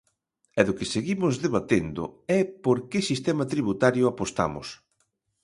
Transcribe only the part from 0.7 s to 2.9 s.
que seguimos debatendo é por